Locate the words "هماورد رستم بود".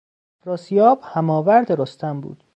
1.03-2.43